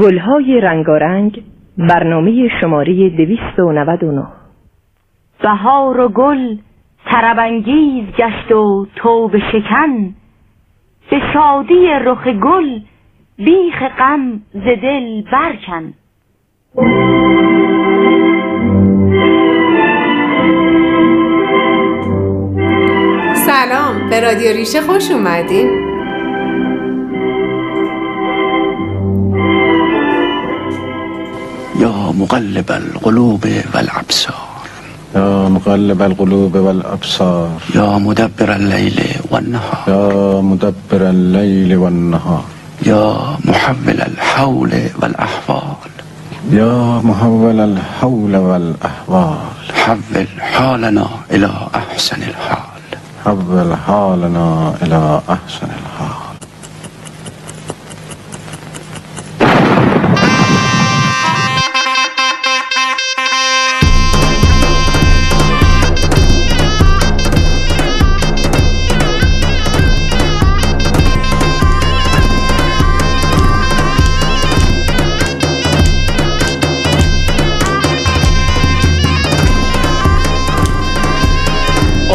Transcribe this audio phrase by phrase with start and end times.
[0.00, 1.42] گلهای رنگارنگ
[1.78, 4.26] برنامه شماره 299
[5.42, 6.56] بهار و گل
[7.06, 10.14] تربنگیز گشت و توب شکن.
[11.10, 12.80] به شادی رخ گل
[13.36, 15.92] بیخ غم ز دل برکن.
[23.34, 25.87] سلام به رادیو ریشه خوش اومدین.
[31.78, 34.48] يا مقلب القلوب والأبصار.
[35.14, 37.50] يا مقلب القلوب والأبصار.
[37.74, 38.98] يا مدبر الليل
[39.30, 39.84] والنهار.
[39.88, 42.44] يا مدبر الليل والنهار.
[42.82, 44.72] يا محول الحول
[45.02, 45.90] والأحوال.
[46.50, 49.38] يا محول الحول والأحوال.
[49.74, 52.88] حول حالنا إلى أحسن الحال.
[53.24, 55.87] حول حالنا إلى أحسن الحال.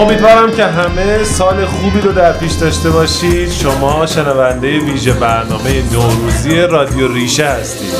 [0.03, 3.51] امیدوارم که همه سال خوبی رو در پیش داشته باشید.
[3.51, 7.93] شما شنونده ویژه برنامه نوروزی رادیو ریشه هستید.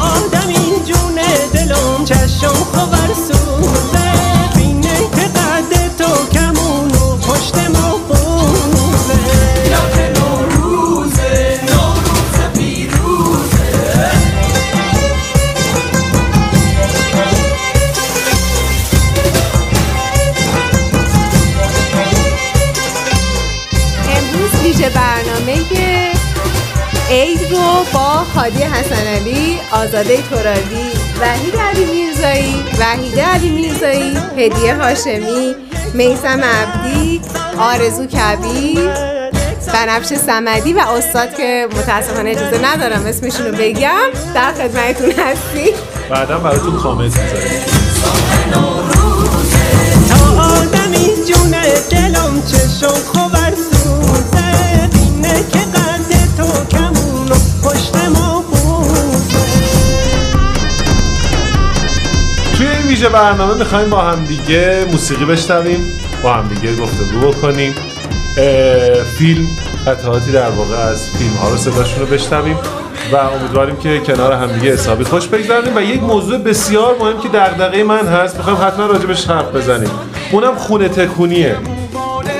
[0.00, 3.14] آدم این جونه دلم چشم خبر
[28.38, 35.54] هادی حسن علی، آزاده ترابی، وحید علی میرزایی، وحیده علی میرزایی، هدیه هاشمی،
[35.94, 37.20] میسم عبدی،
[37.58, 38.90] آرزو کبیر،
[39.74, 45.70] بنفش سمدی و استاد که متاسفانه اجازه ندارم اسمشون رو بگم در خدمتتون هستی
[46.10, 47.62] بعدا براتون کامنت می‌ذاریم
[50.08, 57.34] تا آدم این جونه دلم چشم خبر سوزه بینه که قد تو کمون و
[57.64, 58.27] پشت ما
[62.88, 65.80] ویژه برنامه می‌خوایم با همدیگه موسیقی بشنویم
[66.22, 67.74] با همدیگه گفتگو بکنیم.
[69.18, 69.46] فیلم
[69.86, 72.56] قطعاتی در واقع از فیلم ها رو صداشون رو بشنویم
[73.12, 77.84] و امیدواریم که کنار همدیگه حسابی خوش بگذرونیم و یک موضوع بسیار مهم که دغدغه
[77.84, 78.36] من هست.
[78.36, 79.90] می‌خوایم حتما راجبش حرف بزنیم.
[80.32, 81.56] اونم خونه تکونیه.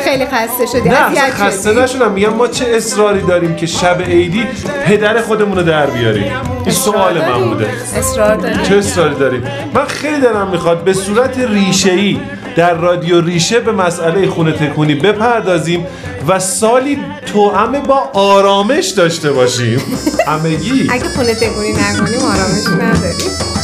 [0.09, 1.73] خیلی خسته شدی نه خسته.
[1.73, 2.13] نشدم.
[2.13, 4.47] میگم ما چه اصراری داریم که شب عیدی
[4.87, 6.33] پدر خودمون رو در بیاریم.
[6.65, 7.69] این سوال من بوده.
[7.97, 9.43] اصرار داری چه اصراری داریم؟
[9.75, 12.21] من خیلی دارم می‌خواد به صورت ریشه ای
[12.57, 15.87] در رادیو ریشه به مسئله خونه تکونی بپردازیم
[16.29, 16.99] و سالی
[17.33, 19.81] توأم با آرامش داشته باشیم.
[20.29, 20.87] همگی.
[20.91, 23.58] اگه خونه تکونی نکنیم آرامش نداریم.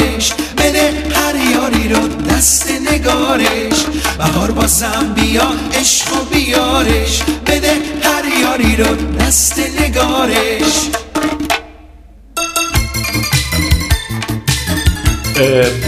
[0.00, 3.84] بیارش بده هر یاری رو دست نگارش.
[4.18, 7.22] بهار بازم بیا عشق و بیارش.
[7.46, 7.72] بده
[8.02, 10.90] هر یاری رو دست نگارش.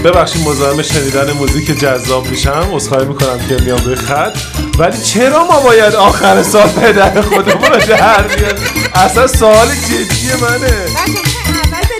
[0.05, 2.69] ببخشید مزاحم شنیدن موزیک جذاب میشم.
[2.73, 4.37] عذرخواهی می‌کنم که میام روی خط.
[4.79, 8.65] ولی چرا ما باید آخر سال پدر خودمون رو در بیاریم؟
[8.95, 10.87] اصلا سوال جدی منه.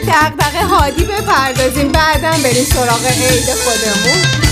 [0.07, 1.93] دقدقه هادی بپردازیم.
[1.93, 4.43] بعدا بریم سراغ عید خودمون.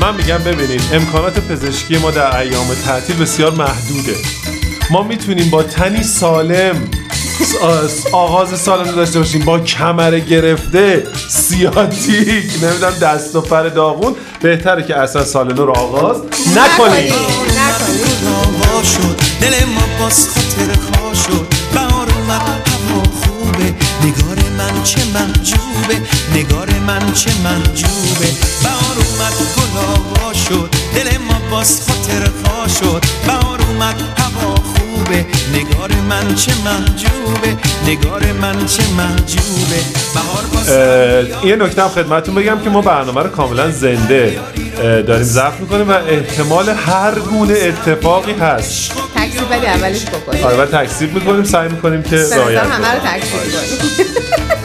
[0.00, 4.16] من میگم ببینید امکانات پزشکی ما در ایام تعطیل بسیار محدوده.
[4.90, 6.88] ما می‌تونیم با تنی سالم
[8.12, 9.44] آغاز سال رو داشته باشیم.
[9.44, 12.62] با کمر گرفته سیاتیک.
[12.62, 14.14] نمی‌دونم دست و پر داغون.
[14.42, 16.16] بهتره که اصلا سال نو رو آغاز
[16.56, 17.12] نکنیم.
[19.40, 20.72] دل ما باز خاطر
[21.26, 21.46] شد.
[21.74, 23.74] بهار اومد هوا خوبه.
[24.04, 26.02] نگار من چه محجوبه.
[26.34, 28.28] نگار من چه محجوبه.
[28.62, 30.70] بهار اومد گل شد.
[30.94, 32.30] دل ما باز خاطر
[32.80, 33.04] شد.
[33.26, 34.54] بهار اومد هوا
[35.08, 35.24] محجوبه
[35.54, 37.56] نگار من چه محجوبه.
[37.86, 39.80] نگار من چه محجوبه.
[40.14, 40.44] بهار
[41.44, 44.40] یه نکته هم خدمتتون بگم که ما برنامه رو کاملا زنده
[44.82, 48.92] داریم ضبط می‌کنیم و احتمال هر گونه اتفاقی هست.
[49.14, 50.44] تکسی بدی اولش بکنیم.
[50.44, 53.12] آره و تکسیب می‌کنیم سعی می‌کنیم که رعایت همه رو کنیم.
[53.12, 54.57] تکسی کنیم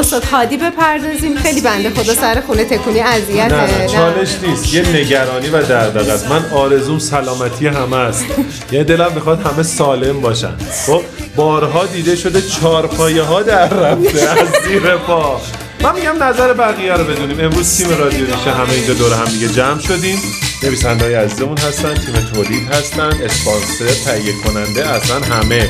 [0.00, 1.36] استاد هادی بپردازیم.
[1.36, 4.74] خیلی بنده خدا سر خونه تکونی اذیت نه چالش نیست.
[4.74, 8.24] یه نگرانی و دردقه است من آرزوم سلامتی همه است.
[8.72, 10.52] یه دلم می‌خواد همه سالم باشن.
[10.86, 11.02] خب
[11.36, 15.40] بارها دیده شده چارپایه ها در رفته از زیر پا.
[15.82, 17.40] من میگم نظر بقیه رو بدونیم.
[17.40, 20.18] امروز تیم رادیو ریشه همه اینجا دور هم دیگه جمع شدیم.
[20.62, 25.68] نویسنده های عزیزمون هستن تیم تولید هستن اسپانسر تهیه کننده اصلا همه.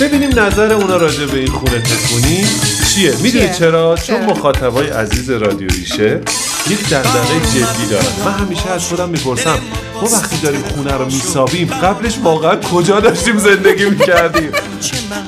[0.00, 2.46] ببینیم نظر اونا راجع به این خونه تکونی
[2.94, 3.14] چیه.
[3.22, 6.20] می‌دونی؟ چرا؟ چون؟ مخاطبای عزیز رادیو ریشه
[6.68, 8.04] یک دغدغه جدی دارن.
[8.24, 9.58] من همیشه از خودم می‌پرسم
[9.94, 14.52] ما وقتی داریم خونه رو میسابیم قبلش واقعا کجا داشتیم زندگی می‌کردیم؟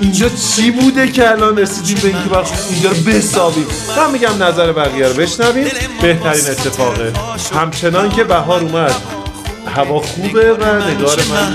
[0.00, 3.66] اینجا چی بوده که الان رسیدیم به اینکه وقت اینجا رو بسابیم؟
[3.96, 5.66] من میگم نظر بقیه رو بشنویم
[6.02, 7.12] بهترین اتفاقه.
[7.54, 8.94] همچنان که بهار اومد.
[9.76, 11.52] هوا خوبه و نگار من نگار من.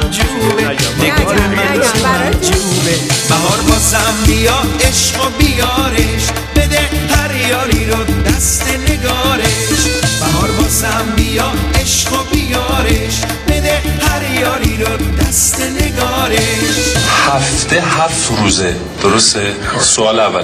[2.04, 2.96] محجوبه
[3.30, 4.58] بهار بازم بیا
[4.90, 6.26] عشق و بیارش.
[6.56, 6.80] بده
[7.16, 9.82] هر یاری رو دست نگارش.
[10.20, 11.52] بهار بازم بیا
[11.82, 13.22] عشق و بیارش.
[13.48, 16.96] بده هر یاری رو دست نگارش.
[17.28, 18.76] هفته هفت روزه.
[19.04, 20.44] درسته؟ سوال اول.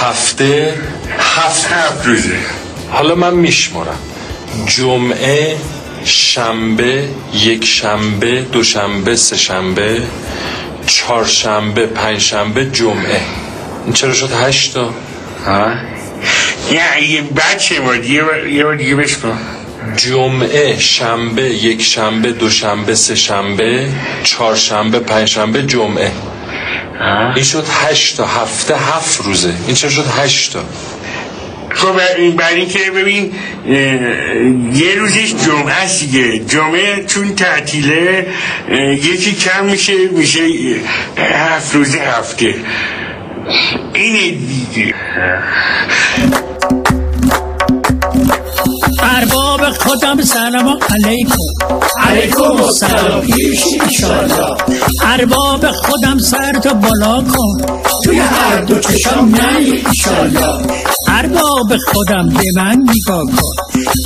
[0.00, 0.74] هفته
[1.18, 2.38] هفت هفت روزه.
[2.90, 3.98] حالا من میشمارم.
[4.66, 5.56] جمعه
[6.04, 10.02] شنبه یک شنبه دوشنبه سه شنبه
[10.86, 13.20] چهارشنبه پنجشنبه جمعه.
[13.84, 14.94] این چرا شد هشتا
[15.46, 15.72] ها؟
[16.72, 18.04] یه یه بچه بود.
[18.06, 18.22] یه
[18.64, 19.38] بار- دیگه بش کن
[19.96, 23.88] جمعه شنبه یک شنبه دوشنبه سه شنبه
[24.24, 26.12] چهارشنبه پنجشنبه جمعه.
[27.00, 28.26] ها؟ این شد هشت تا.
[28.26, 29.54] هفته هفت روزه.
[29.66, 30.64] این چرا شد هشت تا؟
[31.74, 33.32] خب این برای اینکه ببین
[34.74, 36.38] یه روزش جمعه است دیگه.
[36.38, 38.26] جمعه چون تعطیله
[38.92, 40.40] یکی کم میشه میشه
[41.16, 42.54] هفت روز هفته.
[43.94, 44.94] اینه دیگه.
[49.16, 51.34] ارباب خودم سلام علیکم.
[52.08, 53.20] علیکم السلام.
[53.20, 54.56] پیش ایشالله.
[55.02, 57.80] ارباب خودم سر تو بالا کن.
[58.04, 59.56] توی هر دو چشم نه
[59.88, 60.89] ایشالله.
[61.24, 63.54] ارباب خودم به من نگاه کن.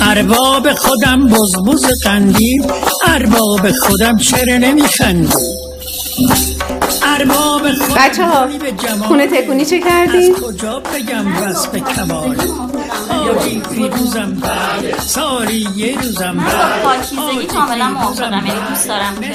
[0.01, 2.63] ارباب خودم بزبز قندیل
[3.07, 5.33] ارباب خودم چرا نمیخندی
[7.03, 8.47] ارباب خودم بچه ها.
[9.07, 12.37] خونه تکونی چه کردین؟ از کجا بگم وصف کمال؟
[13.09, 16.81] آجی فیروزم بعد سالی یه روزم بعد.
[16.83, 19.15] پاکیزگی کاملا موافقم یعنی دوست دارم.
[19.21, 19.29] که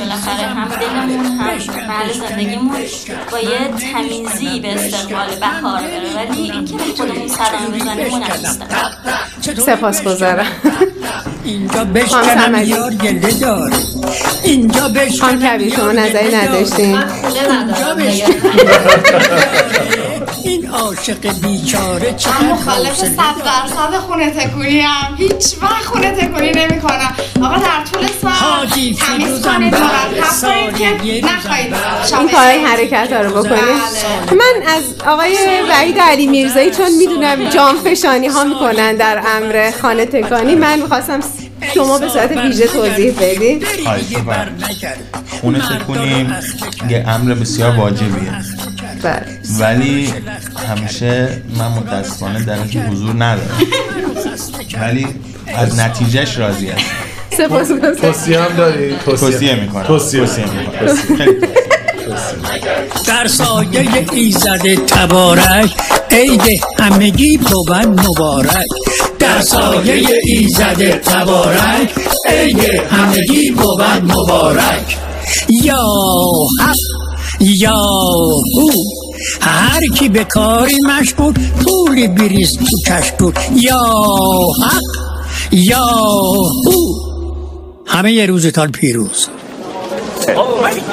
[0.00, 2.76] بالاخره هم دلمون هم محل زندگیمون
[3.32, 6.05] با یه تمیزی به استقبال بهار بره
[9.66, 10.46] سپاس گذارم.
[11.44, 12.64] اینجا بشکنم.
[12.64, 13.76] یار گله داره
[14.42, 16.44] اینجا بشکنم خان کبیر شما یار نظری گله.
[16.44, 18.50] نداشتین؟ اینجا بشکنم.
[20.66, 26.50] این عاشق بیچاره من چقدر مخالف صد درصد خونه تکونی هم هیچ وقت خونه تکونی
[26.50, 31.74] نمی کنم آقا در طول سال حاجی تمیز کنید که نخواهید
[32.18, 34.34] این کارهای حرکت ها رو بکنیم بله.
[34.34, 35.36] من از آقای
[35.70, 41.20] وحید علی میرزایی چون می‌دونم جام فشانی ها می‌کنن در امر خانه تکانی من می‌خواستم
[41.74, 43.14] شما به صورت ویژه توضیح
[44.70, 44.98] نکرد.
[45.40, 46.36] خونه تکونیم
[46.88, 48.55] یه امر بسیار واجبیه.
[49.02, 49.38] بله.
[49.60, 50.12] ولی
[50.68, 53.58] همیشه من متاسفانه در اینکه حضور ندارم.
[54.80, 55.06] ولی
[55.46, 56.82] از نتیجهش راضی هستم.
[57.36, 57.68] سپاس
[58.00, 59.82] توصیه هم داری؟ توصیه می‌کنم.
[59.82, 60.20] توصیه.
[60.20, 61.16] می‌کنم.
[61.16, 61.56] خیلی توصیه.
[63.06, 65.70] در سایه ایزد تبارک
[66.10, 68.66] عید همگی بود مبارک.
[69.18, 71.94] در سایه ایزد تبارک
[72.28, 72.60] عید
[72.90, 74.96] همگی بود مبارک.
[75.62, 75.82] یا
[76.60, 77.05] حق.
[77.40, 77.76] یا
[78.56, 78.70] هو
[79.40, 83.82] هر کی به کاری مشغول پولی بریز تو کشکول یا
[84.62, 85.06] حق
[85.52, 85.86] یا
[86.66, 86.94] هو
[87.86, 89.28] همه یه روزتان پیروز.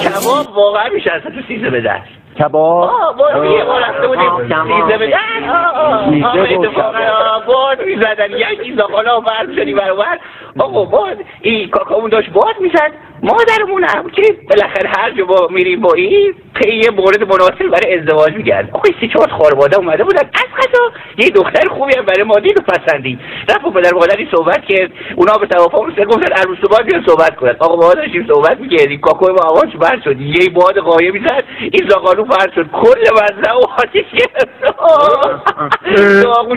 [0.04, 2.23] کباب واقعا میشه تو سیزه به دست.
[2.40, 2.90] کباب.
[3.22, 4.38] آه یه بار رفته بودیم.
[4.48, 8.32] سیزه به دست آه اتفاقا باد می‌زدن.
[8.32, 10.20] یکی زاقالا بر می‌زنی برابر
[10.60, 11.18] آقا باد.
[11.42, 12.92] این کاکامون داشت باد می‌زد.
[13.24, 18.00] مادرمون هم که بالاخره هر جا با میریم با این پی یه مورد مناسب برای
[18.00, 18.70] ازدواج میگرد.
[18.74, 20.30] آقا سی چهار خانواده اومده بودن.
[20.34, 23.20] از قضا یه دختر خوبی هم برای ما دید و پسندید.
[23.50, 24.92] رفت با پدر مادری صحبت کرد.
[25.16, 27.56] اونا به توافق رسیدن گفتن عروس باید بیان صحبت کنن.
[27.60, 29.00] آقا ما داشتیم صحبت می‌کردیم.
[29.00, 30.22] کاکو ما آواز برد شد.
[30.22, 31.44] یه باد قایه می‌زد.
[31.60, 32.72] این زاغانو فرد شد.
[32.72, 34.50] کل مزرعه و آتش گرفت.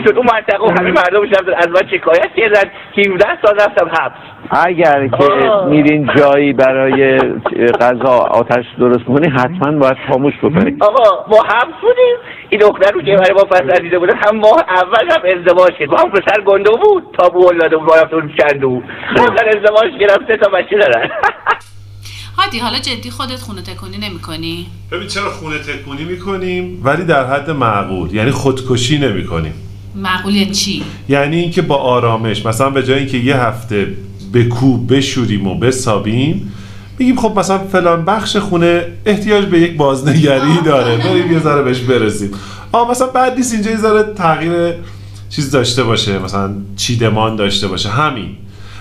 [0.05, 0.17] شد.
[0.17, 2.71] اون منطقه و همه مردم رفتن از من شکایت کردن.
[2.97, 4.36] 17 سال رفتم حبس.
[4.51, 5.67] اگر که.
[5.69, 7.17] میرین جایی برای
[7.81, 10.77] غذا آتش درست کنی حتما باید خاموش بکنی.
[10.79, 12.15] آقا ما حبس بودیم
[12.49, 15.89] این دختر رو که برای ما پس دیده بودن هم ماه اول هم ازدواج کرد
[15.89, 18.81] با هم پسر گنده بود تابو اولاده بود رفته بود چندو
[19.17, 21.09] رفتن ازدواج گرفته تا بچه دارن.
[22.37, 27.25] هادی حالا جدی خودت خونه تکونی نمی کنی؟ ببین چرا خونه تکونی می‌کنیم؟ ولی در
[27.25, 28.13] حد معقول.
[28.13, 29.53] یعنی خودکشی نمی‌کنیم.
[29.95, 33.87] معقول یعنی چی؟ یعنی اینکه با آرامش مثلا به جای اینکه یه هفته
[34.31, 36.53] به کوب بشوریم و بسابیم.
[36.99, 40.97] میگیم خب مثلا فلان بخش خونه احتیاج به یک بازنگری داره.
[40.97, 42.31] بریم یه ذره بهش برسیم.
[42.71, 44.73] آه مثلا بعد نیست اینجا یه ذره تغییر
[45.29, 46.19] چیز داشته باشه.
[46.19, 47.89] مثلا چیدمان داشته باشه.
[47.89, 48.29] همین.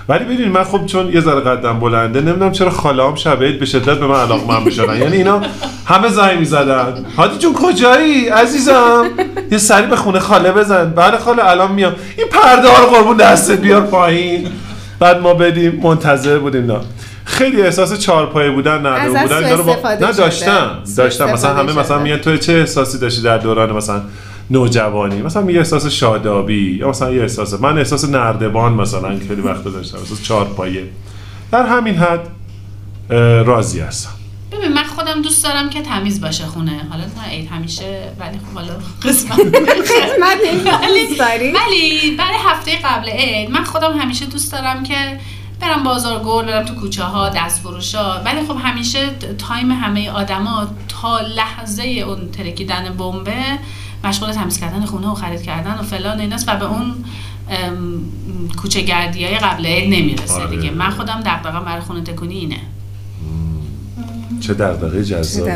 [0.09, 3.67] ولی ببینید من خب چون یه ذره قدم بلنده نمی‌دونم چرا خالهام شب عید به
[3.67, 4.97] شدت به من علاقمند می‌شدن.
[4.97, 5.43] یعنی اینا
[5.85, 7.05] همه زنگ می‌زدن.
[7.17, 9.07] هادی جون کجایی؟ عزیزم.
[9.51, 10.91] یه سری به خونه خاله بزن.
[10.91, 11.95] بله خاله الان میام.
[12.19, 14.49] این پرده ها رو قربون دستت بیار پایین.
[14.99, 16.81] بعد ما بدیم منتظر بودیم نه.
[17.25, 19.37] خیلی احساس چهارپایه بودن از بودن.
[19.45, 20.13] اینا رو با- نه.
[20.13, 21.31] داشتم داشتم.
[21.33, 21.99] مثلا همه مثلا شده.
[22.03, 24.03] میگن تو چه احساسی داشتی در دوران مثلا
[24.51, 29.65] نوجوانی؟ مثلا یه احساس شادابی یا مثلا یه احساس من احساس نردبان مثلا خیلی وقت
[29.65, 30.83] داشتم احساس چهارپایه.
[31.53, 32.21] در همین حد
[33.47, 34.11] راضی هستم.
[34.53, 36.87] ببین من خودم دوست دارم که تمیز باشه خونه.
[36.91, 38.73] حالا نه عید همیشه ولی خب حالا
[39.03, 39.41] قسمت
[39.83, 40.39] قسمت
[41.55, 45.21] ولی برای هفته قبل عید من خودم همیشه دوست دارم که
[45.61, 50.11] برم بازار گل برم تو کوچه ها دست فروش ها ولی خب همیشه تایم همه
[50.11, 53.59] آدما تا لحظه اون ترکیدن بمبه
[54.05, 57.05] مشغول تمیز کردن خونه و خرید کردن و فلان ایناست و به اون
[58.63, 60.57] کوچه گردی های قبل عید نمی‌رسه آره.
[60.57, 60.71] دیگه.
[60.71, 62.61] من خودم دغدغه‌ام برای خونه تکونی اینه.
[64.41, 65.51] چه دغدغه جذابی.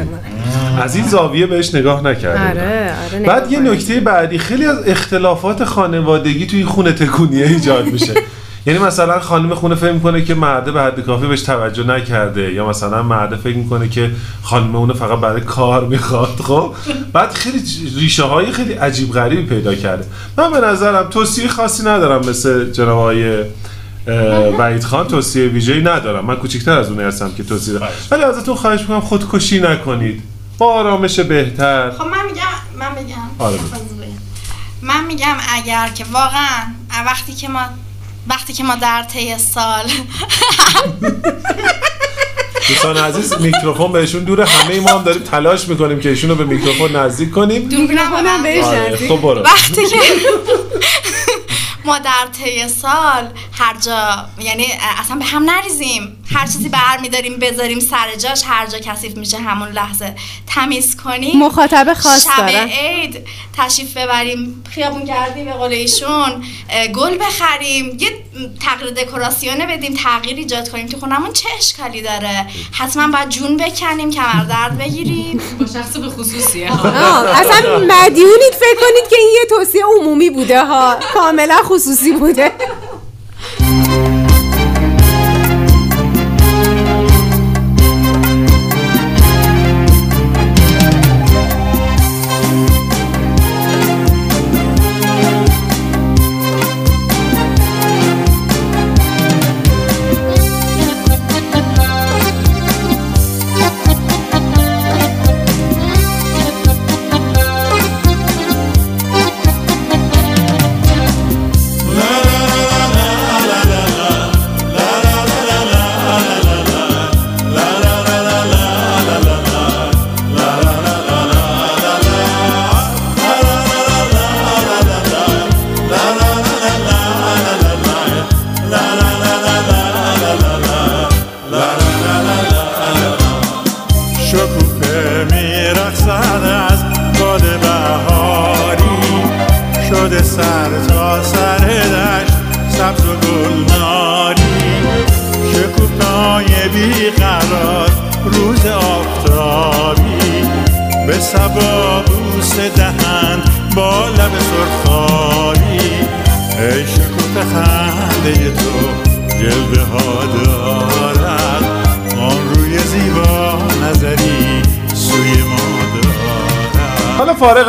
[0.82, 5.64] از این زاویه بهش نگاه نکردم آره آره بعد یه نکته بعدی خیلی از اختلافات
[5.64, 8.14] خانوادگی توی خونه تکونیه ایجاد میشه.
[8.66, 12.68] یعنی مثلا خانم خونه فکر می‌کنه که مرده به حد کافی بهش توجه نکرده یا
[12.68, 14.10] مثلا مرده فکر می‌کنه که
[14.42, 16.72] خانم اونو فقط برای کار می‌خواد خب؟
[17.12, 17.62] بعد خیلی
[17.98, 20.04] ریشه های خیلی عجیب غریبی پیدا کرده.
[20.36, 23.14] من به نظرم توصیه خاصی ندارم مثل جناب
[24.58, 26.26] وحید خان توصیه ویژه‌ای ندارم.
[26.26, 27.92] من کوچیکتر از اون هستم که توصیه دارم.
[28.10, 30.22] ولی ازتون خواهش می‌کنم خودکشی نکنید.
[30.58, 31.90] با آرامش بهتر.
[31.90, 32.42] خب من میگم
[32.78, 33.58] من بگم آره.
[34.82, 36.48] من میگم اگر که واقعا
[37.06, 37.60] وقتی که ما
[38.28, 39.84] وقتی که ما در طی سال
[42.68, 44.44] دوستان عزیز میکروفون بهشون دوره.
[44.46, 47.62] همه ما هم داریم تلاش می‌کنیم که ایشونو به میکروفون نزدیک کنیم.
[47.62, 49.08] میکروفونم بهش آره، نزدیک.
[49.08, 49.42] خب برو.
[49.42, 49.96] وقتی که
[51.90, 54.66] ما در طی سال هر جا یعنی
[55.00, 56.16] اصلا به هم نریزیم.
[56.34, 60.14] هر چیزی برمیداریم بذاریم سر جاش هر جا کثیف میشه همون لحظه
[60.46, 61.38] تمیز کنیم.
[61.38, 62.48] مخاطب خاص شب.
[62.48, 66.44] عید تشریف ببریم خیابون گردی به قول ایشون
[66.94, 68.10] گل بخریم یه
[68.60, 70.86] تغییر دکوراسیونه بدیم تغییر ایجاد کنیم.
[70.86, 75.40] تو خونمون چه اشکالی داره؟ حتما باید جون بکنیم کمر درد بگیریم.
[75.60, 76.86] با شخص به خصوصیه.
[77.36, 80.96] اصلا مدیونید فکر کنید که این یه توصیه عمومی بوده ها.
[81.14, 82.50] کاملا خصوصی بوده.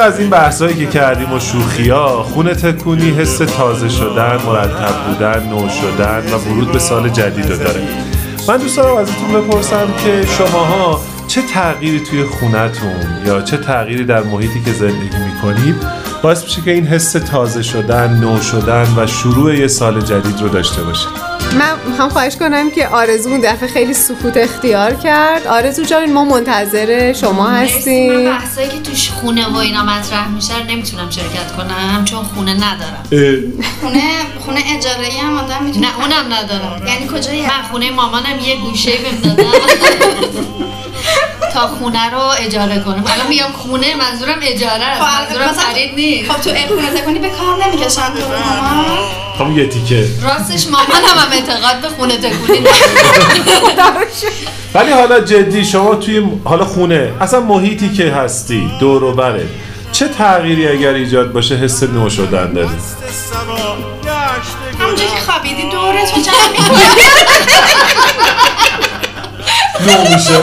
[0.01, 5.69] از این بحثایی که کردیم و شوخیا خونه تکونی حس تازه شدن مرتب بودن نو
[5.69, 7.81] شدن و ورود به سال جدید رو داره.
[8.47, 14.23] من دوست دارم ازتون بپرسم که شماها چه تغییری توی خونتون یا چه تغییری در
[14.23, 15.75] محیطی که زندگی می‌کنید
[16.21, 20.49] باعث میشه که این حس تازه شدن نو شدن و شروع یه سال جدید رو
[20.49, 25.47] داشته باشید؟ من می‌خوام خواهش کنم که آرزو اون دفعه خیلی سکوت اختیار کرد.
[25.47, 28.25] آرزو جان ما منتظر شما من هستیم.
[28.25, 33.03] بحثایی که توش خونه و اینا مطرح میشه رو نمی‌تونم شرکت کنم چون خونه ندارم.
[33.81, 34.01] خونه
[34.39, 36.87] خونه اجاره ای هم آدم می‌تونه نه اونم ندارم.
[36.87, 39.35] یعنی کجایی؟ من خونه مامانم یه گوشه بهم
[41.53, 43.03] تا خونه رو اجاره کنم.
[43.07, 45.01] الان میگم خونه منظورم اجاره است.
[45.01, 46.31] منظورم خرید نیست.
[46.31, 50.07] خب تو خونه تکونی به کار نمی‌کشن تو مامان خب یه تیکه.
[50.21, 52.59] راستش مامانم هم اعتقاد به خونه تکونی
[54.75, 59.47] ولی حالا جدی شما توی حالا خونه اصلا محیطی که هستی دور و بره
[59.91, 62.69] چه تغییری اگر ایجاد باشه حس نو شدن داری؟
[64.79, 66.51] همونجا که خوابیدی دوره تو جمع.
[66.51, 66.81] می‌کنی
[69.87, 70.35] نو میشه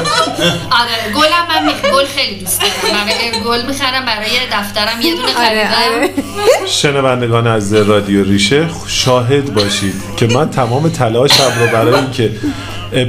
[0.71, 1.73] آره گلم من می...
[1.93, 3.07] گل خیلی دوست دارم.
[3.07, 6.23] برای گل می‌خرم برای دفترم یه دونه آره، خریدم.
[6.67, 12.31] شنوندگان از رادیو ریشه شاهد باشید که من تمام تلاشم رو برای اینکه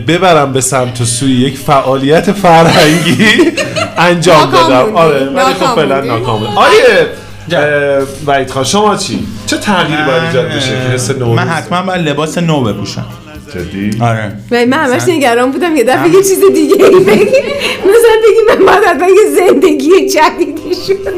[0.08, 3.52] ببرم به سمت و سوی یک فعالیت فرهنگی
[3.98, 4.96] انجام دادم.
[4.96, 6.02] آره ولی خب فعلا.
[6.02, 7.08] ناکامه آیه
[7.52, 12.64] اه، وحید خان شما چی؟ چه تغییری باید ایجاد بشه من حتما باید لباس نو
[12.64, 13.06] بپوشم.
[13.54, 14.32] جدی؟ آره.
[14.52, 17.38] من همش نگران بودم یه دفعه یه چیز دیگه ای بگی.
[17.82, 21.14] مثلا بگی من باید حتما یه زندگی جدیدی شدم.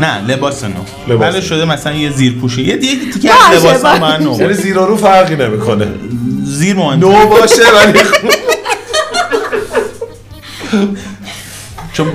[0.00, 1.16] نه لباس نو.
[1.18, 4.00] بله شده مثلا یه زیر پوشه یه دیگه باشه، از لباس.
[4.00, 4.40] من نو.
[4.40, 5.86] یعنی زیر و رو فرقی نمی‌کنه.
[6.44, 6.98] زیر مهم.
[7.00, 8.00] نو باشه ولی
[11.92, 12.06] چون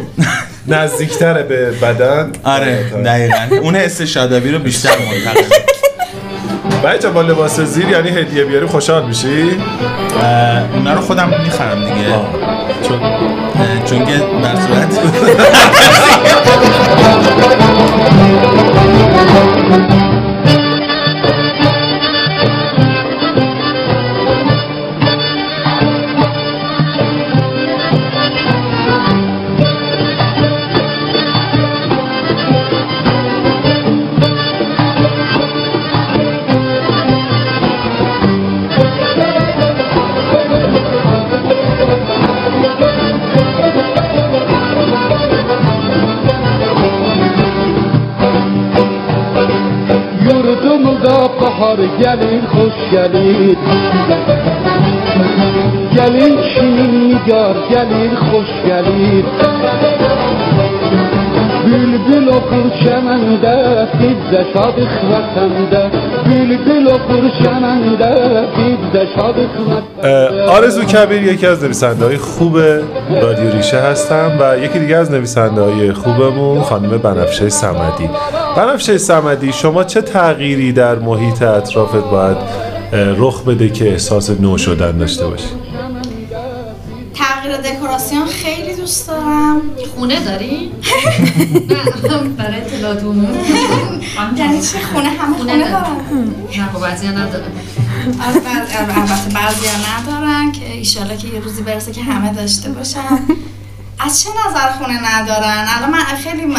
[0.67, 2.31] نزدیکتره به بدن.
[2.43, 3.57] آره دقیقا.
[3.61, 5.43] اون حس شادابی رو بیشتر منتقل
[6.83, 9.57] بچه با لباس زیر یعنی هدیه بیاری خوشحال میشی؟
[10.73, 12.07] اونا رو خودم می‌خرم دیگه
[12.87, 12.99] چون
[13.85, 14.99] چون که بر صورت
[52.15, 53.57] گلین خوش گلین
[55.97, 59.25] گلین چی میگار؟ گلین خوش گلین
[61.65, 65.91] بل بل و پرچم انده بیده شادخ و تنده
[66.25, 68.33] بل بل و پرچم انده
[70.47, 72.57] آرزو کبیر یکی از نویسنده های خوب
[73.21, 78.09] رادیو ریشه هستم و یکی دیگه از نویسنده های خوبمون خانم بنفشه سمدی.
[78.57, 82.37] بنفشه سمدی شما چه تغییری در محیط اطرافت باید
[82.93, 85.45] رخ بده که احساس نو شدن داشته باشی؟
[87.13, 89.61] تغییر دکوراسیون خیلی دوست دارم.
[89.95, 90.71] خونه داری؟
[92.37, 93.27] برای اطلاعات عمومی
[94.37, 95.97] یعنی چه خونه؟ همه خونه دارم
[96.57, 97.51] نه خب بعضیا ندارم
[98.27, 98.41] آره،
[98.77, 103.19] البته بعضی ندارن که ایشالا که یه روزی برسه که همه داشته باشن.
[104.05, 106.55] از چه نظر خونه ندارن؟ الان من خیلی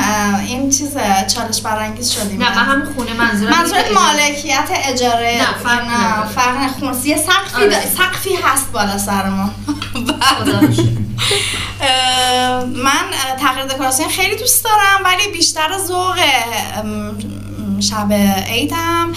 [0.47, 0.97] این چیز
[1.35, 2.43] چالش برانگیز شدیم.
[2.43, 6.27] نه من هم خونه منظورم که مالکیت اجاره نه، فرق نه.
[6.27, 7.07] فرق نه خونه.
[7.07, 7.81] یه سقفی آره.
[7.97, 9.51] سقفی هست بالا سرمون
[12.85, 13.05] من
[13.41, 16.17] تغییر دکوراسیون خیلی دوست دارم ولی بیشتر ذوق
[17.81, 18.13] شب
[18.49, 19.13] عیدم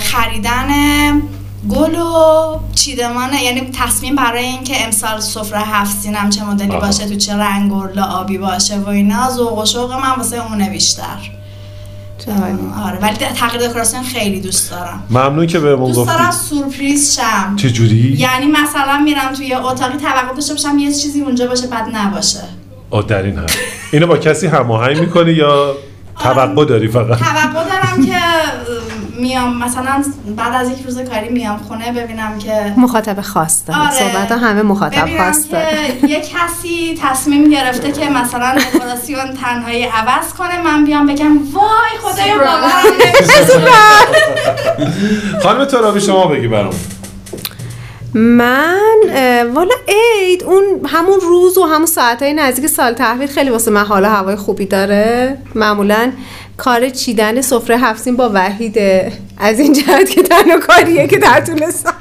[0.00, 1.22] خریدن
[1.70, 6.68] گل و چیدمان یعنی تصمیم برای اینکه امسال سفره هفت سینم چه مدلی.
[6.68, 10.70] باشه تو چه رنگ و آبی باشه و اینا ذوق و شوق من واسه اونه
[10.70, 11.30] بیشتر.
[12.84, 15.02] آره ولی تغییر دکوراسیون خیلی دوست دارم.
[15.10, 16.12] ممنون که بهمون دوست گفتی.
[16.12, 17.56] دارم سورپریز شم.
[17.56, 22.40] چجوری؟ یعنی مثلا میرم توی اتاقی توقع داشته باشم یه چیزی اونجا باشه بعد نباشه.
[22.90, 23.50] آه در این حد
[23.92, 25.74] اینو با کسی هماهنگ می‌کنی یا
[26.18, 28.18] توقع داری فقط؟ توقع دارم که
[29.18, 30.04] میام مثلا
[30.36, 33.80] بعد از یک روز کاری میام خونه ببینم که مخاطب خاص داره.
[33.80, 33.90] آره.
[33.92, 35.96] صحبت ها همه مخاطب ببینم خاص داره.
[36.00, 41.98] که یه کسی تصمیم گرفته که مثلا دکوراسیون تنهایی عوض کنه من بیام بگم وای
[42.02, 43.62] خدایا باورم نمیشه.
[45.42, 46.74] خانم ترابی شما بگی برام
[48.14, 48.80] من
[49.54, 54.04] والا عید اون همون روز و همون ساعتهای نزدیک سال تحویل خیلی واسه من حال
[54.04, 55.38] و هوای خوبی داره.
[55.54, 56.12] معمولا
[56.56, 59.12] کار چیدن سفره هفتیم با وحیده.
[59.38, 61.92] از این جهت که تنها کاریه که در طول سال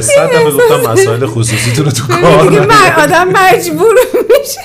[0.00, 2.60] صد دفعه گفتم مسائل خصوصیتون رو تو کار دیگه.
[2.60, 4.60] من آدم مجبور میشه.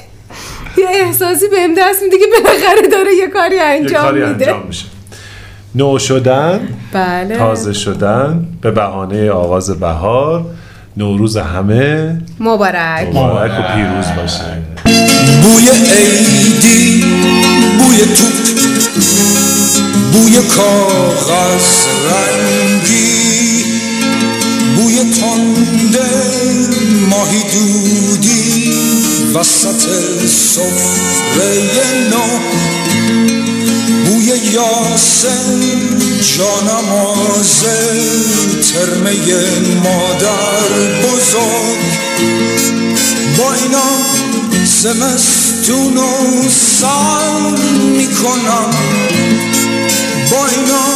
[0.78, 4.56] یه احساسی بهم دست میده که بالاخره داره یه کاری انجام کاری میده.
[5.76, 6.60] نو شدن
[6.94, 7.38] بله.
[7.38, 10.46] تازه شدن به بهانه آغاز بهار
[10.98, 12.22] نوروز همه.
[12.40, 13.08] مبارک.
[13.10, 14.44] مبارک و پیروز باشه.
[15.44, 17.04] بوی عیدی
[17.80, 18.34] بوی توپ
[20.14, 23.64] بوی کاغذ رنگی
[24.76, 26.10] بوی تنده
[27.10, 28.74] ماهی دودی
[29.36, 29.90] وسط
[30.26, 31.64] سفره
[32.12, 32.65] نو.
[34.56, 35.60] یاسم
[36.38, 37.64] جانماز
[38.72, 39.14] ترمه
[39.84, 40.68] مادر
[41.04, 41.84] بزرگ.
[43.38, 43.92] با اینا
[44.66, 47.40] زمستون و سر
[47.98, 48.70] می‌کنم.
[50.32, 50.88] با اینا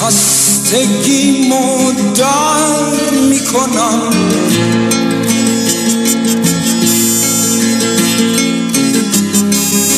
[0.00, 2.90] خستگی مدر
[3.30, 4.10] می‌کنم.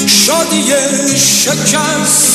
[0.06, 0.62] شادی
[1.16, 2.31] شکستن اه،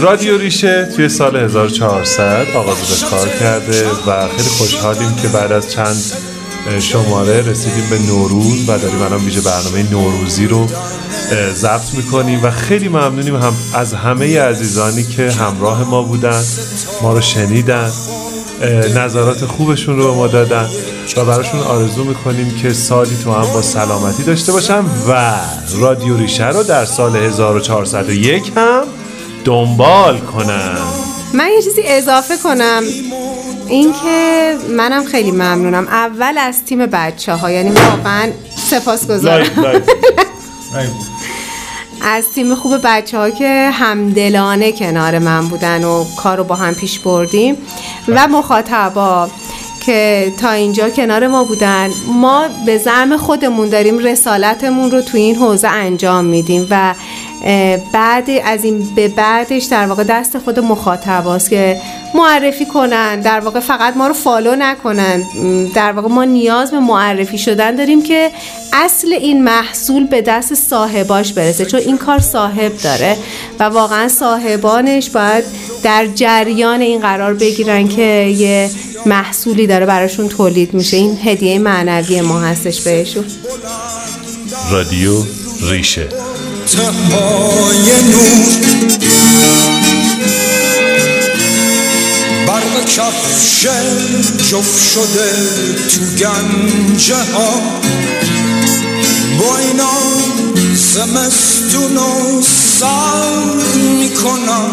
[0.00, 5.70] رادیو ریشه توی سال 1400 آغاز به کار کرده و خیلی خوشحالیم که بعد از
[5.70, 5.96] چند
[6.80, 10.66] شماره رسیدیم به نوروز و داریم الان ویژه برنامه نوروزی رو
[11.54, 16.42] ضبط می‌کنیم و خیلی ممنونیم هم از همه عزیزانی که همراه ما بودن
[17.02, 17.90] ما رو شنیدن.
[18.96, 20.68] نظرات خوبشون رو به ما دادن
[21.16, 25.34] و براشون آرزو می‌کنیم که سالی تو هم با سلامتی داشته باشن و
[25.80, 28.82] رادیو ریشه رو در سال 1401 هم
[29.44, 30.78] دنبال کنن.
[31.34, 32.82] من یه چیزی اضافه کنم.
[33.68, 35.86] اینکه منم خیلی ممنونم.
[35.88, 38.30] اول از تیم بچه ها یعنی واقعا
[38.70, 39.46] سپاس گذارم
[42.02, 46.74] از تیم خوب بچه ها که همدلانه کنار من بودن و کار رو با هم
[46.74, 47.56] پیش بردیم
[48.08, 49.28] و مخاطبا
[49.80, 55.36] که تا اینجا کنار ما بودن ما به زعم خودمون داریم رسالتمون رو تو این
[55.36, 56.94] حوزه انجام میدیم و
[57.92, 61.80] بعد از این به بعدش در واقع دست خود مخاطباست که
[62.14, 63.20] معرفی کنن.
[63.20, 65.22] در واقع فقط ما رو فالو نکنن.
[65.74, 68.30] در واقع ما نیاز به معرفی شدن داریم که
[68.72, 71.66] اصل این محصول به دست صاحباش برسه.
[71.66, 73.16] چون این کار صاحب داره
[73.60, 75.44] و واقعا صاحبانش باید
[75.82, 78.02] در جریان این قرار بگیرن که
[78.36, 78.70] یه
[79.06, 80.96] محصولی داره براشون تولید میشه.
[80.96, 83.24] این هدیه معنوی ما هستش بهشون.
[84.70, 85.12] رادیو
[85.70, 86.08] ریشه.
[86.72, 88.60] تهای نور.
[92.46, 93.66] برق کفش
[94.50, 95.30] جفت شده
[95.88, 97.60] تو گنجه ها.
[99.38, 99.98] با اینا
[100.74, 102.42] زمستون و
[102.78, 103.54] سر
[103.98, 104.72] می‌کنم.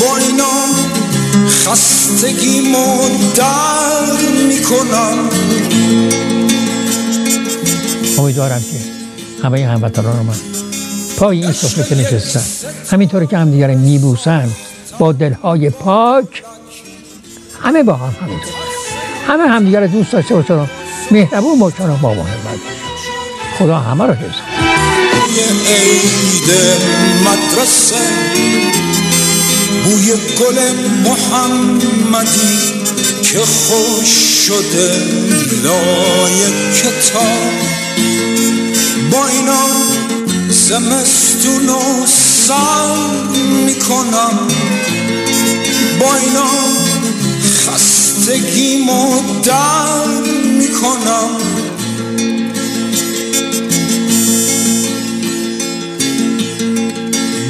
[0.00, 0.66] با اینا
[1.48, 2.60] خستگی
[3.34, 5.18] در می‌کنم.
[8.18, 8.95] امیدوارم که
[9.42, 10.34] همه هموطنان من
[11.18, 12.42] پای این سفره که نشستن.
[12.90, 14.48] همینطور که همدیگه رو میبوسن.
[14.98, 16.42] با دلهای پاک.
[17.62, 18.52] همه با هم همینطور.
[19.26, 20.66] همه همدیگه رو دوست داشته باشن.
[21.10, 22.30] مهربون باشن و با باشن.
[23.58, 24.36] خدا همه رو حفظ
[25.66, 26.50] عید
[27.24, 27.96] مدرسه
[29.84, 30.58] بوی گل
[31.04, 32.58] محمدی
[33.22, 34.08] که خوش
[34.46, 34.92] شده
[35.64, 37.52] لای کتاب.
[39.12, 39.66] با اینا
[40.48, 42.94] زمستون و سر
[43.66, 44.48] می‌کنم.
[46.00, 46.50] با اینا
[47.42, 48.86] خستگی
[49.44, 50.06] در
[50.58, 51.30] می‌کنم.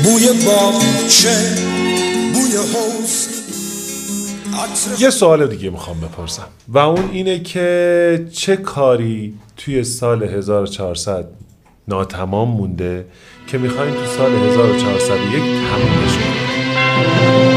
[0.04, 1.54] بوی باغچه
[2.34, 3.26] بوی حوز
[4.98, 6.48] یه سوال دیگه می‌خوام بپرسم.
[6.68, 11.28] و اون اینه که چه کاری توی سال 1400
[11.88, 13.06] ناتمام مونده
[13.46, 17.55] که می‌خواین تو سال 1401 تمومش کنید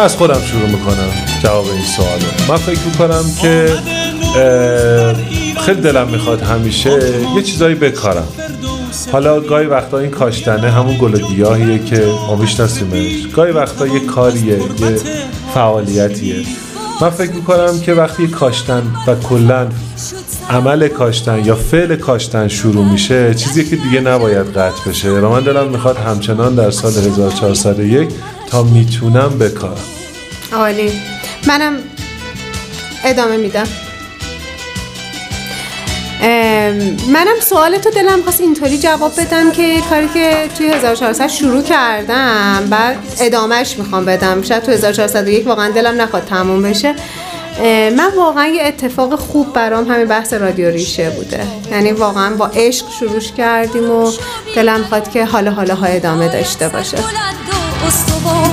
[0.00, 1.10] من از خودم شروع می‌کنم
[1.42, 2.24] جواب این سوالو.
[2.48, 3.74] من فکر می‌کنم که
[5.60, 6.98] خیلی دلم می‌خواد همیشه
[7.36, 8.28] یه چیزایی بکارم.
[9.12, 13.26] حالا گاهی وقتا این کاشتنه همون گل و گیاهیه که ما میشناسیمش.
[13.34, 15.00] گاهی وقتا یه کاریه یه
[15.54, 16.36] فعالیتیه.
[17.00, 19.66] من فکر می‌کنم که وقتی کاشتن و کلا
[20.50, 25.10] عمل کاشتن یا فعل کاشتن شروع میشه چیزی که دیگه نباید قطع بشه.
[25.10, 28.08] و من دلم می‌خواد همچنان در سال 1401
[28.50, 29.84] تا می‌تونم بکارم.
[30.52, 30.92] عالی.
[31.46, 31.76] منم
[33.04, 33.66] ادامه میدم.
[37.08, 42.66] منم سوال تو دلم خواست اینطوری جواب بدم که کاری که توی 1400 شروع کردم
[42.70, 44.42] بعد ادامهش می‌خوام بدم.
[44.42, 46.94] شاید تو 1401 واقعا دلم نخواد تموم بشه.
[47.96, 51.46] من واقعا یه اتفاق خوب برام همین بحث رادیو ریشه بوده.
[51.70, 54.12] یعنی واقعا با عشق شروع کردیم و
[54.56, 56.96] دلم خواد که حالا حالا ها ادامه داشته باشه.
[57.90, 58.50] استوار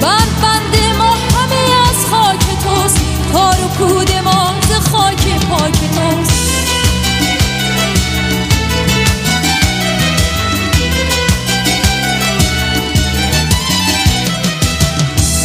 [0.00, 3.00] بر بند ما همه از خاک توست.
[3.32, 6.40] تار و پود ما ز خاک پاک توست.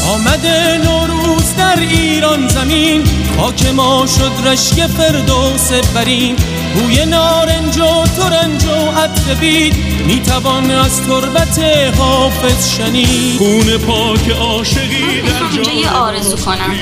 [0.10, 3.04] آمده نوروز در ایران زمین.
[3.38, 6.36] خاک ما شد رشک فردوس برین.
[6.76, 9.76] بوی نارنج و ترنج و عطر بید.
[10.08, 11.60] می‌توان از تربت
[11.98, 13.38] حافظ شنید.
[13.38, 15.22] خون پاک عاشقی
[15.66, 16.76] در یه آرزو کنم.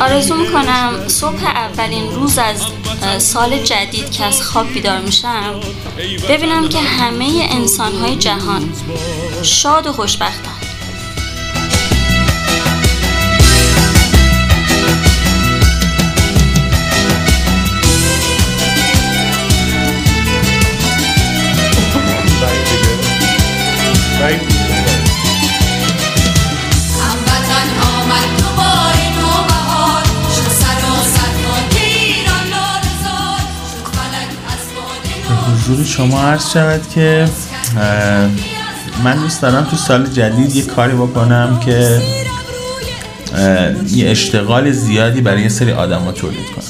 [0.00, 2.60] آرزو می‌کنم صبح اولین روز از
[3.22, 5.60] سال جدید که از خواب بیدار میشم
[6.28, 8.72] ببینم که همه انسانهای جهان
[9.42, 10.63] شاد و خوشبختن.
[35.74, 37.28] حضور شما عرض شود که
[39.04, 42.00] من دوست دارم تو سال جدید یه کاری بکنم که
[43.88, 46.64] یه اشتغال زیادی برای یه سری آدم تولید کنم.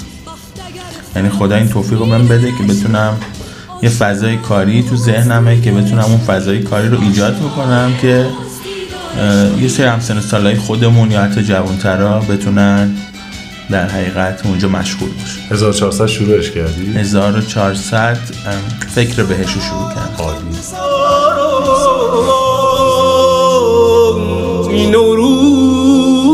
[1.17, 3.17] یعنی خدا این توفیق رو من بده که بتونم
[3.83, 8.27] یه فضای کاری تو ذهنمه که بتونم اون فضای کاری رو ایجاد بکنم که
[9.61, 12.97] یه سری همسن سالای خودمون یا حتی جوانترا بتونن
[13.71, 18.63] در حقیقت اونجا مشغول باشن 1400 شروعش کردی؟ 1400 ام،
[18.95, 20.05] فکر بهش رو شروع کرد
[24.71, 26.25] این نوروز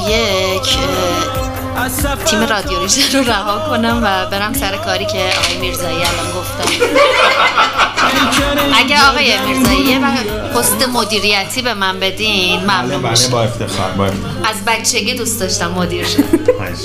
[0.00, 0.78] 1401
[2.06, 6.32] اه، تیم رادیو ریشه رو رها کنم و برم سر کاری که آقای میرزایی الان
[6.36, 6.86] گفتم.
[8.74, 9.98] اگه آقای میرزایی یه
[10.54, 13.30] پست مدیریتی به من بدین ممنون بله میشم.
[13.30, 14.30] با افتخار با افتخار.
[14.50, 16.06] از بچگی دوست داشتم مدیر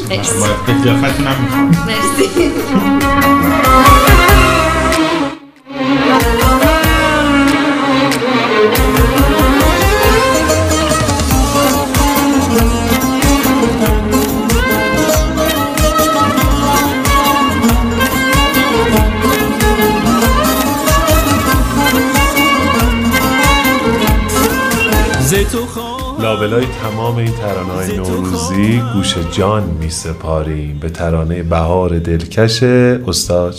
[0.10, 0.34] مرسی.
[0.40, 1.86] با می‌خوام.
[1.88, 2.52] مرسی.
[27.12, 32.64] تمام این ترانه های نوروزی گوش جان می سپاریم به ترانه بهار دلکش
[33.08, 33.56] استاد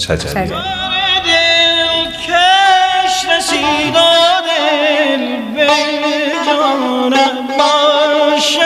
[7.58, 8.60] باشه.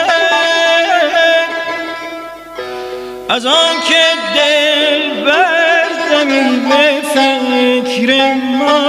[3.29, 4.03] از آن که
[4.35, 8.87] دل بردمی به فکر ما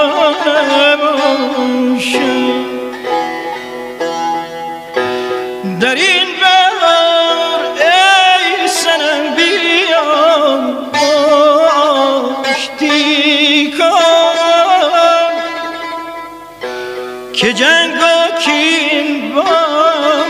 [17.48, 19.42] که جنگ و کین با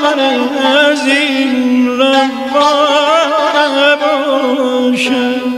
[0.03, 0.21] من
[0.67, 5.58] از این روانه باشه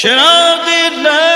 [0.00, 1.27] چرا دلم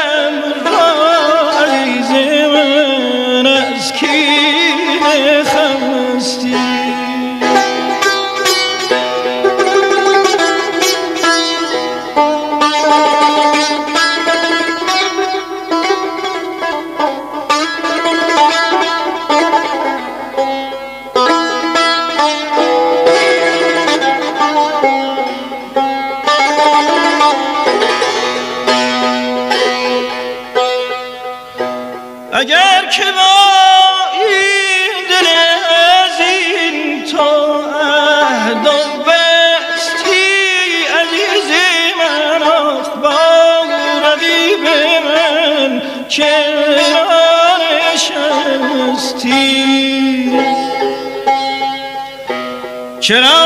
[53.02, 53.41] چرا دلم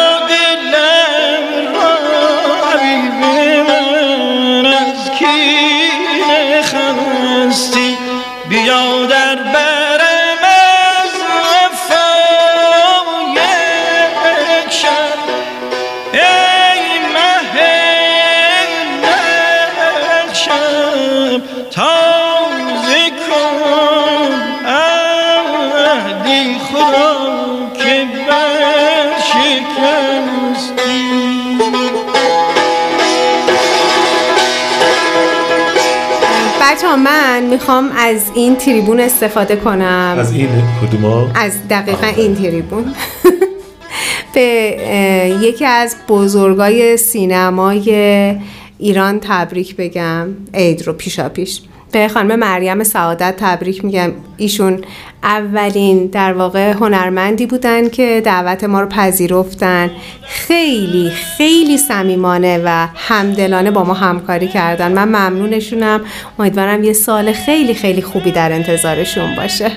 [37.57, 40.17] می‌خوام از این تریبون استفاده کنم.
[40.19, 40.49] از این
[40.83, 42.95] کدوما؟ از دقیقا این تریبون.
[44.35, 44.77] به
[45.43, 47.91] یکی از بزرگای سینمای
[48.79, 50.29] ایران تبریک بگم.
[50.55, 51.61] عید رو پیشا پیش
[51.93, 54.13] به خانم مریم سعادت تبریک میگم.
[54.37, 54.85] ایشون
[55.23, 59.91] اولین در واقع هنرمندی بودن که دعوت ما رو پذیرفتن.
[60.23, 64.93] خیلی خیلی صمیمانه و همدلانه با ما همکاری کردن.
[64.93, 66.01] من ممنونشونم.
[66.39, 69.71] امیدوارم یه سال خیلی خیلی خوبی در انتظارشون باشه.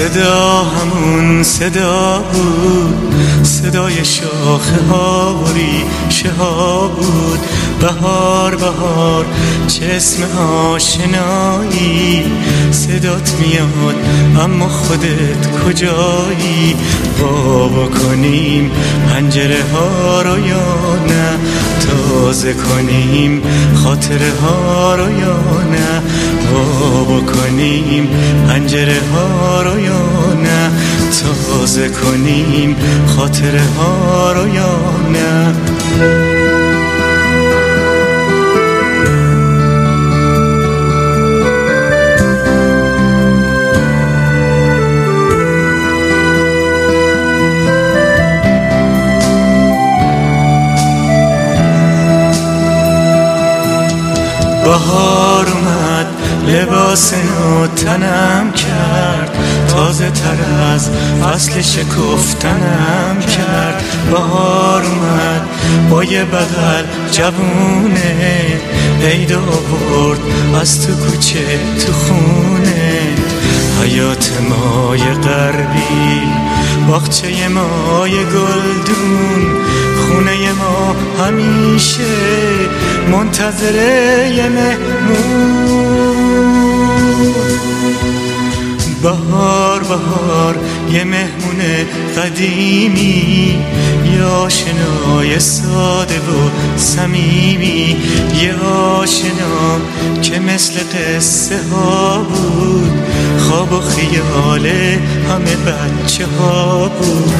[0.00, 3.14] صدا همون صدا بود.
[3.42, 7.38] صدای شاخه ها و ریشه ها بود.
[7.80, 9.26] بهار بهار
[9.66, 10.22] چه اسم
[10.72, 12.24] آشنایی.
[12.70, 13.94] صدات میاد
[14.44, 16.76] اما خودت کجایی؟
[17.20, 18.70] با کنیم
[19.08, 21.38] پنجره ها رو یا نه؟
[21.80, 23.42] تازه کنیم
[23.74, 25.38] خاطره ها رو یا
[25.70, 26.02] نه؟
[26.50, 28.08] با کنیم
[28.48, 30.70] پنجره ها رو یا نه؟
[31.22, 32.76] تازه کنیم.
[33.06, 34.80] خاطره ها رو یا
[35.12, 35.54] نه؟
[54.64, 55.19] بهار
[56.52, 59.30] لباس نو تنم کرد.
[59.68, 60.90] تازه تر از
[61.22, 63.82] فصل شکفتنم کرد.
[64.10, 65.48] بهار اومد
[65.90, 68.60] با یه بغل جوونه.
[69.02, 70.20] عید آورد
[70.60, 73.29] از تو کوچه تو خونه.
[73.82, 76.22] حیات مای غربی
[76.88, 79.60] باغچه مای گلدون
[79.96, 82.02] خونه ما همیشه
[83.10, 85.80] منتظره مهمون.
[89.02, 90.58] بهار بهار
[90.92, 91.60] یه مهمون
[92.16, 93.64] قدیمی
[94.12, 97.96] یه آشنای ساده و صمیمی
[98.42, 99.80] یه آشنا
[100.22, 103.09] که مثل قصه ها بود.
[103.50, 104.66] خواب و خیال
[105.28, 107.34] همه بچه ها بود.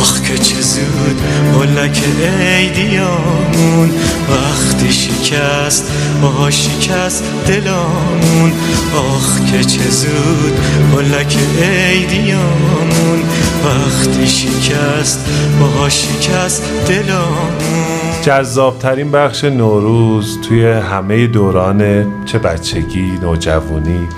[0.00, 1.20] آخ که چه زود
[1.54, 2.02] ملک
[2.40, 3.90] عیدیامون
[4.30, 8.52] وقتی شکست با شکست دلامون.
[8.96, 10.60] آخ که چه زود
[10.92, 13.22] ملک عیدیامون
[13.64, 15.26] وقتی شکست
[15.60, 17.82] با شکست دلامون.
[18.22, 24.08] جذابترین بخش نوروز توی همه دوران چه بچگی نوجوانی.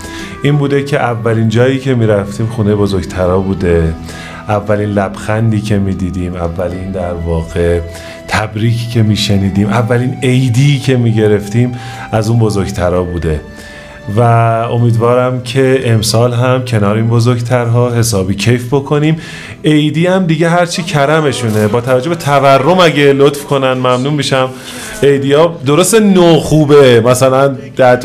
[0.45, 3.95] این بوده که اولین جایی که می‌رفتیم خونه بزرگترا بوده.
[4.49, 7.80] اولین لبخندی که می‌دیدیم اولین در واقع
[8.28, 11.72] تبریکی که میشنیدیم اولین عیدی که می‌گرفتیم
[12.12, 13.40] از اون بزرگترا بوده.
[14.16, 19.20] و امیدوارم که امسال هم کنار این بزرگترها حسابی کیف بکنیم.
[19.64, 21.68] عیدی هم دیگه هرچی کرمشونه.
[21.68, 24.48] با توجه به تورم اگه لطف کنن ممنون میشم.
[25.02, 27.57] عیدی ها درست نو خوبه مثلا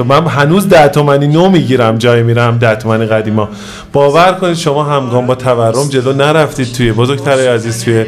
[0.08, 3.50] من هنوز ده تومنی نو می‌گیرم جای میرم ده تومنی قدیما.
[3.94, 8.06] باور کنید شما همگام با تورم جلو نرفتید توی بزرگتر عزیز توی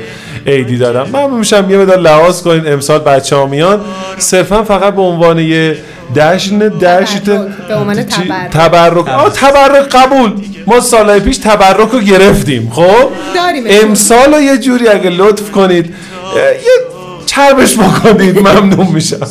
[0.48, 1.08] عیدی دارم.
[1.08, 1.70] ممنون میشم.
[1.70, 3.80] یه مدار لحاظ کنید امسال بچه ها میان.
[4.18, 5.78] صرفا فقط به عنوان یه
[6.16, 7.24] جشن دشت
[7.68, 8.52] به عنوان تبرک.
[8.52, 9.08] تبرک.
[9.08, 9.90] آه تبرک.
[9.90, 10.34] قبول.
[10.68, 15.86] ما سالهای پیش تبرک رو گرفتیم خب؟ داریم امسال رو یه جوری اگه لطف کنید
[16.36, 16.52] یه
[17.26, 19.20] چربش بکنید ممنون میشم.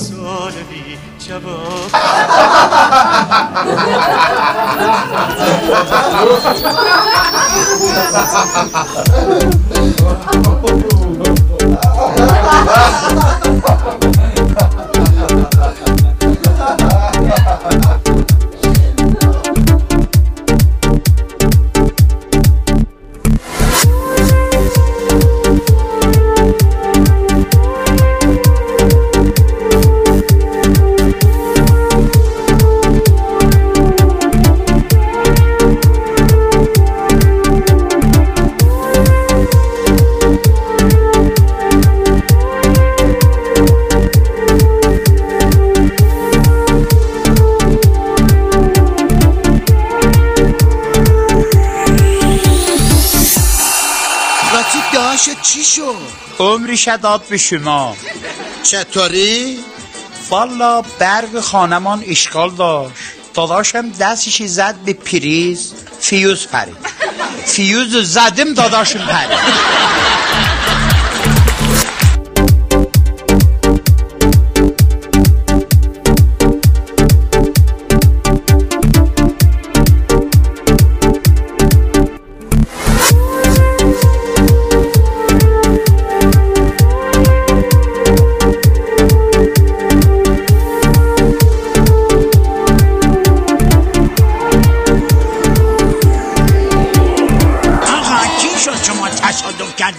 [55.53, 55.94] چی شد؟
[56.38, 57.96] عمری شداد به شما
[58.62, 59.59] چطوری؟
[60.30, 62.92] والا برق خانمان اشکال داشت
[63.34, 66.76] داداشم دستش زد به پریز فیوز پرید
[67.46, 69.38] فیوز زدم داداشم پرید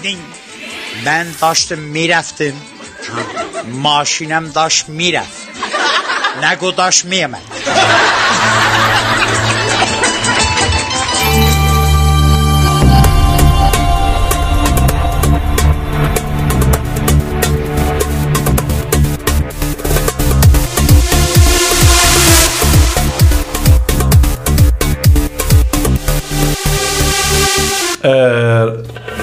[0.02, 0.18] کردین؟
[1.04, 2.52] من داشتم می‌رفتم.
[3.64, 5.48] ماشینم داشت می‌رفت.
[6.42, 7.42] نگو داشت میامد.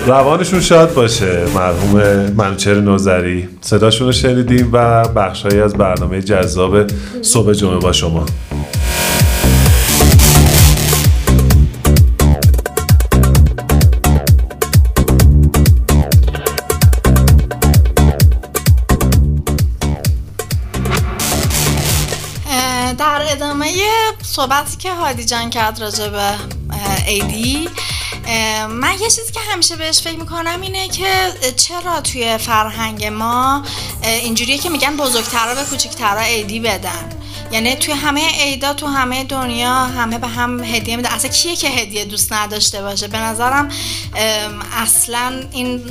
[0.10, 1.46] روانشون شاد باشه.
[1.56, 1.94] مرحوم
[2.38, 3.50] منوچهر نوزری.
[3.62, 6.88] صداشون رو شنیدیم و بخشهایی از برنامه جذاب
[7.22, 8.26] صبح جمعه با شما.
[22.98, 23.66] در ادامه
[24.22, 26.20] صحبتی که هادی جان کرد راجع به
[27.08, 27.70] ایدی
[28.70, 33.64] من یه چیزی که همیشه بهش فکر می‌کنم اینه که چرا توی فرهنگ ما
[34.04, 37.10] اینجوریه که میگن بزرگترا به کوچیکترا ایدی بدن.
[37.52, 41.10] یعنی توی همه عیدا تو همه دنیا همه به هم هدیه میدن.
[41.10, 43.70] اصلا کیه که هدیه دوست نداشته باشه؟ به نظرم
[44.78, 45.84] اصلا این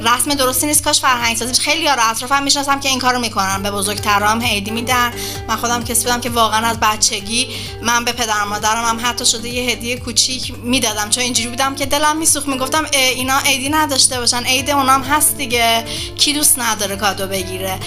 [0.00, 3.62] رسم درستی نیست کاش فرهنگ سازی خیلی ها رو اطرافم می‌شناسم که این کارو می‌کنن.
[3.62, 5.12] به بزرگترام هدیه میدن.
[5.48, 7.48] من خودم کسی بودم که واقعا از بچگی
[7.82, 11.10] من به پدر مادرم هم حتی شده یه هدیه کوچیک می‌دادم.
[11.10, 12.48] چون اینجوری بودم که دلم میسوخت.
[12.48, 14.44] می‌گفتم اینا عیدی نداشته باشن.
[14.44, 15.84] عید اونام هست دیگه.
[16.16, 17.78] کی دوست نداره کادو بگیره؟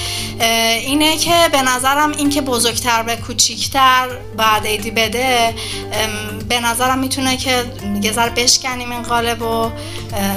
[0.79, 4.07] اینه که به نظرم این که بزرگتر به کوچیکتر
[4.37, 5.55] بعد عیدی بده
[6.49, 7.65] به نظرم می‌تونه که
[8.01, 9.71] یه ذره بشکنیم این قالب و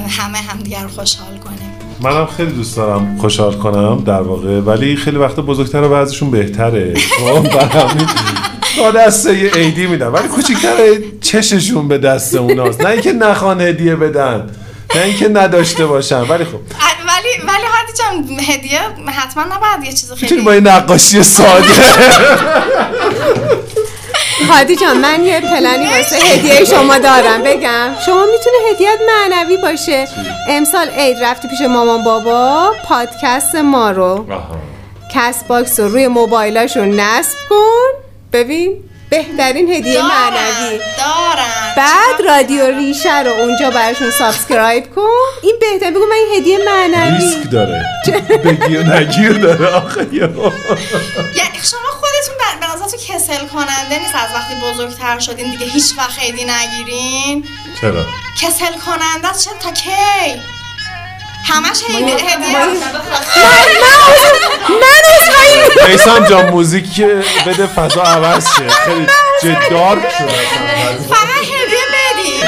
[0.09, 1.66] همه همدیگر خوشحال کنیم.
[2.01, 6.95] منم خیلی دوست دارم خوشحال کنم در واقع ولی خیلی وقت بزرگتر و بعضشون بهتره.
[6.95, 8.07] خب، همین
[8.79, 10.77] با دسته یه ایدی میدن ولی کوچیکتر
[11.21, 12.81] چششون به دست اوناست.
[12.81, 14.51] نه اینکه نخوان هدیه بدن
[14.95, 16.21] نه اینکه نداشته باشن.
[16.21, 16.61] ولی خب.
[17.07, 21.67] ولی ولی جان هدیه حتما نباید یه چیز خیلی با نقاشی ساده
[24.45, 27.43] هادی جان من یه پلنی واسه هدیه شما دارم.
[27.43, 27.91] بگم.
[28.07, 30.09] شما می‌تونه هدیت معنوی باشه.
[30.49, 32.73] امسال عید رفتی پیش مامان بابا.
[32.85, 34.27] پادکست ما رو.
[35.15, 38.03] Castbox رو روی موبایلاشون نصب کن.
[38.33, 38.85] ببین.
[39.11, 40.79] بهترین هدیه دارن، معنوی.
[40.79, 45.03] دارن بعد رادیو ریشه رو اونجا براشون subscribe کن.
[45.43, 47.19] این بهتر بگو من این هدیه معنوی.
[47.19, 47.85] ریسک داره.
[48.45, 50.01] بگیر و نگیر داره آخه.
[50.15, 50.39] یعنی
[51.63, 56.45] شما خودتون به- نظرتون کسل کننده نیست از وقتی بزرگتر شدین دیگه هیچ وقت عیدی
[56.45, 57.45] نگیرین؟
[57.81, 58.05] چرا؟
[58.43, 59.91] کسل کننده است چه تا کی؟
[61.45, 62.59] همش هدیه هدیه
[64.69, 67.01] من میسم جان موزیک
[67.47, 68.69] بده فضا عوض شه.
[68.69, 69.07] خیلی
[69.43, 70.25] جدار شده.
[70.25, 71.15] اصلا.
[71.15, 72.43] فقط هدیه بدی.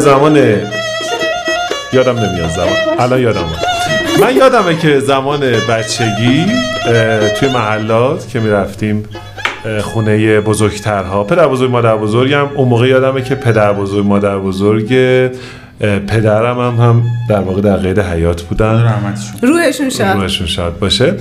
[0.00, 0.36] زمان
[1.92, 2.68] یادم نمیاد زمان.
[2.98, 3.64] الان یادم اومد.
[4.20, 6.46] من یادمه که زمان بچگی
[7.38, 9.04] توی محلات که می‌رفتیم
[9.82, 11.24] خونه بزرگترها.
[11.24, 14.88] پدر بزرگ مادر بزرگم اون موقع یادمه که پدر بزرگ مادر بزرگ
[16.08, 18.94] پدرم هم هم در واقع در قید حیات بودن.
[19.42, 20.16] روحشون شاد.
[20.16, 21.14] روحشون شاد باشه.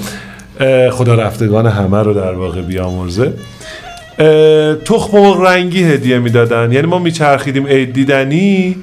[0.92, 3.34] خدا رفتگان همه رو در واقع بیامرزه.
[4.86, 6.72] تخم مرغ رنگی هدیه می‌دادن.
[6.72, 8.76] یعنی ما میچرخیدیم عید دیدنی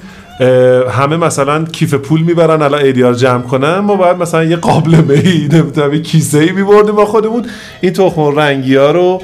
[0.90, 3.78] همه مثلا کیف پول می‌برن الان ایدیا رو جمع کنن.
[3.78, 7.44] ما باید مثلا یه قابلمه ای نمی‌دونم یه کیسه ای میبردیم با خودمون.
[7.80, 9.22] این تخم رنگی ها رو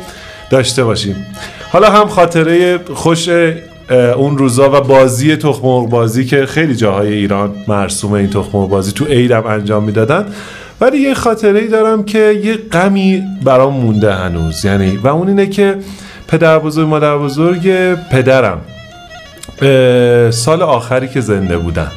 [0.51, 1.27] داشته باشیم.
[1.73, 3.29] حالا هم خاطره خوش
[4.17, 9.05] اون روزا و بازی تخم بازی که خیلی جاهای ایران مرسوم این تخم بازی تو
[9.05, 10.27] عید هم انجام می‌دادن.
[10.83, 14.64] ولی یه خاطره ای دارم که یه غمی برام مونده هنوز.
[14.64, 15.76] یعنی و اون اینه که
[16.28, 18.61] پدر بزرگ مادر بزرگ پدرم
[20.30, 21.89] سال آخری که زنده بودن.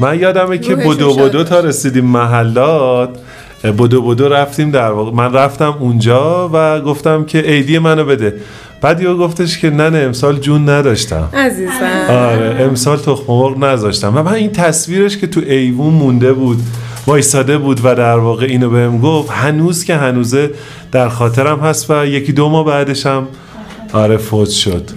[0.00, 3.08] من یادمه که بدو بدو تا رسیدیم محلات
[3.64, 5.12] بدو بدو رفتیم در واقع.
[5.12, 8.34] من رفتم اونجا و گفتم که عیدی منو بده.
[8.80, 11.28] بعد یه گفتش که نه نه امسال جون نداشتم.
[11.34, 12.06] عزیزم.
[12.08, 14.16] آره امسال تخم مرغ نذاشتم.
[14.16, 16.58] و من این تصویرش که تو ایوون مونده بود
[17.08, 19.30] وایساده بود و در واقع اینو بهم گفت.
[19.30, 20.50] هنوز که هنوزه
[20.92, 23.28] در خاطرم هست و یکی دو ماه بعدش هم
[23.92, 24.90] آره فوت شد.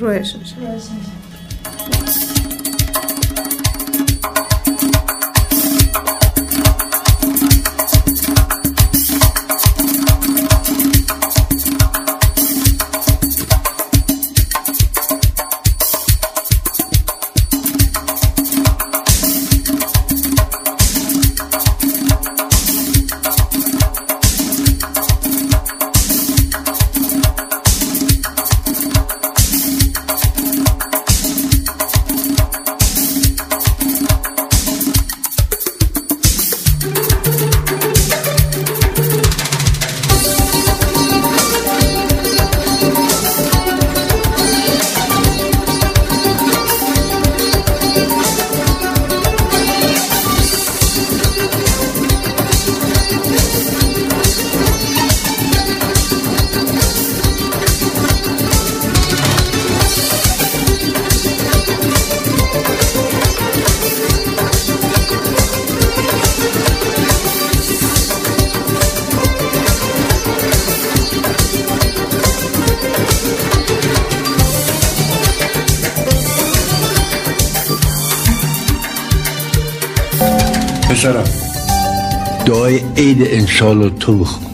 [83.61, 84.51] رو تو بخون.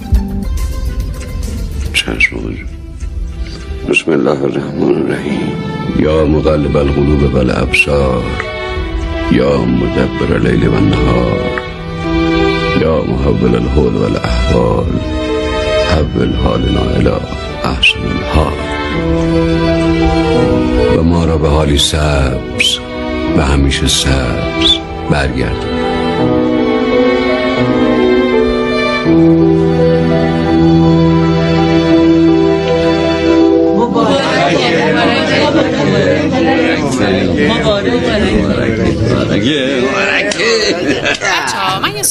[1.93, 2.37] چشم.
[3.89, 5.51] بسم الله الرحمن الرحیم.
[5.99, 8.23] یا مقلب القلوب والابصار.
[9.31, 11.61] یا مدبر اللیل والنهار.
[12.81, 14.85] یا محول الحول والاحوال
[15.89, 17.11] حول حالنا الى
[17.63, 18.57] احسن الحال.
[20.97, 22.77] و ما را به حالی سبز
[23.37, 24.77] و همیشه سبز
[25.09, 25.76] برگردون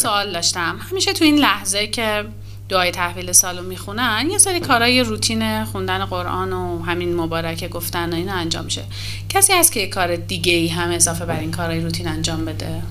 [0.06, 2.24] سوال داشتم همیشه تو این لحظه که
[2.68, 8.16] دعای تحویل سالو می‌خونن یه سری کارهای روتین خوندن قرآن و همین مبارکه گفتن و
[8.16, 8.84] اینا انجام میشه
[9.28, 12.82] کسی هست که یه کار دیگه ای هم اضافه بر این کارهای روتین انجام بده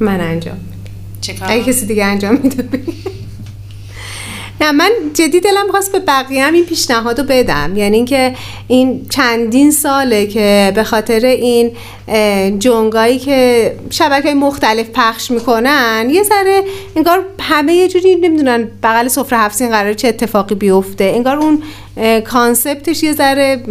[0.00, 0.60] من انجام
[1.20, 2.82] چه کار؟ اگه کسی دیگه انجام میده.
[4.60, 7.72] نه من جدی دلم خواست به بقیه هم این پیشنهاد رو بدم.
[7.76, 8.34] یعنی اینکه
[8.68, 11.72] این چندین ساله که به خاطر این
[12.58, 16.62] جنگایی که شبکه مختلف پخش می‌کنن یه ذره
[16.96, 21.04] انگار همه یه جوری نمی‌دونن بغل سفره هفت سین قرار چه اتفاقی بیفته.
[21.04, 21.62] انگار اون
[22.22, 23.62] کانسپتش یه ذره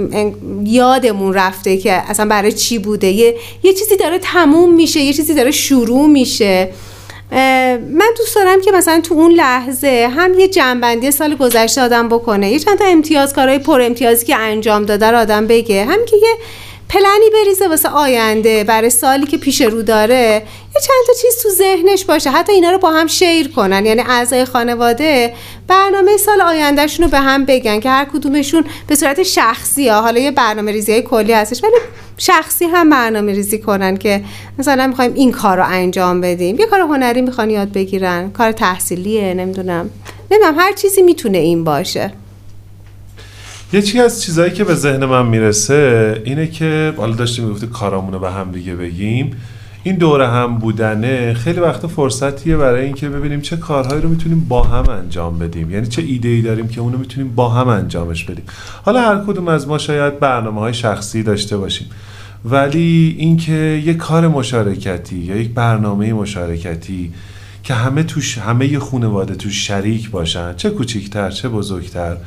[0.64, 3.08] یادمون رفته که اصلا برای چی بوده.
[3.08, 6.70] یه, یه چیزی داره تموم میشه یه چیزی داره شروع میشه.
[7.32, 12.52] من دوست دارم که مثلا تو اون لحظه هم یه جنبندی سال گذشته آدم بکنه.
[12.52, 15.86] یه چند تا امتیاز کارهای پر امتیازی که انجام داده رو آدم بگه.
[15.86, 16.38] هم که یه
[16.90, 20.44] پلنی بریزه واسه آینده برای سالی که پیش رو داره.
[20.76, 22.30] یه چند تا چیز تو ذهنش باشه.
[22.30, 23.86] حتی اینا رو با هم شیر کنن.
[23.86, 25.34] یعنی اعضای خانواده
[25.68, 30.02] برنامه سال آیندهشون رو به هم بگن که هر کدومشون به صورت شخصی ها.
[30.02, 31.74] حالا یه برنامه ریزی های کلی هستش ولی
[32.18, 34.24] شخصی هم برنامه ریزی کنن که
[34.60, 36.60] مثلا می‌خوایم این کار رو انجام بدیم.
[36.60, 38.32] یه کار هنری می‌خوان یاد بگیرن.
[38.32, 39.90] کار تحصیلیه نمی‌دونم.
[40.32, 42.12] نمی‌دونم هر چیزی می‌تونه این باشه.
[43.74, 48.32] یکی از چیزهایی که به ذهن من می‌رسه اینه که حالا داشتیم می‌گفتی کارامونو به
[48.32, 49.32] هم دیگه بگیم.
[49.84, 54.64] این دوره هم بودنه خیلی وقتا فرصتیه برای اینکه ببینیم چه کارهایی رو می‌تونیم با
[54.64, 55.72] هم انجام بدیم.
[55.72, 58.46] یعنی چه ایده ای داریم که اونو می‌تونیم با هم انجامش بدیم.
[58.84, 61.88] حالا هر کدوم از ما شاید برنامه های شخصی داشته باشیم.
[62.46, 67.14] ولی اینکه یک کار مشارکتی یا یک برنامه مشارکتی
[67.64, 72.18] که همه توش همه خانواده توش شریک باشن چه کوچیکتر چه بزرگتر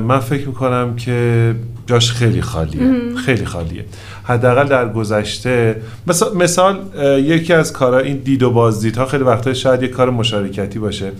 [0.00, 1.54] من فکر می‌کنم که
[1.86, 3.14] جاش خیلی خالیه.
[3.16, 3.84] خیلی خالیه.
[4.24, 6.80] حداقل در گذشته مثال, مثال
[7.24, 11.12] یکی از کارا این دید و بازدیدها خیلی وقتا شاید یک کار مشارکتی باشه.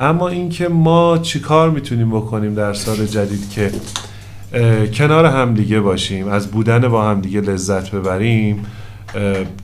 [0.00, 3.70] اما اینکه ما چیکار می‌تونیم بکنیم در سال جدید که
[4.94, 8.66] کنار همدیگه باشیم از بودن با همدیگه لذت ببریم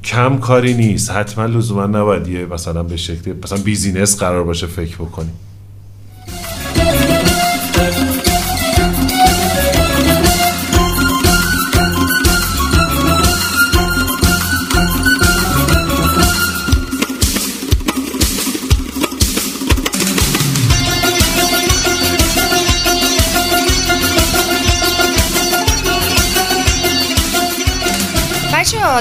[0.05, 1.11] کم کاری نیست.
[1.11, 5.33] حتما لزوما نباید یه مثلا به شکل مثلا بیزینس قرار باشه فکر بکنیم.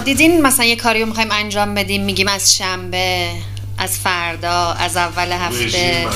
[0.06, 3.30] دیدین مثلا یه کاری رو می‌خوایم انجام بدیم؟ میگیم از شنبه
[3.78, 6.08] از فردا از اول هفته.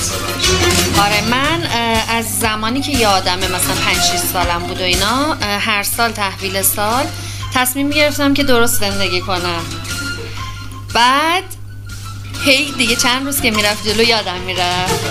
[1.00, 1.64] آره من
[2.10, 7.06] از زمانی که یادمه مثلا 5 6 سالم بود و اینا هر سال تحویل سال
[7.54, 9.62] تصمیم گرفتم که درست زندگی کنم.
[10.94, 11.44] بعد
[12.46, 15.06] هی دیگه چند روز که می‌رفت جلو یادم می‌رفت.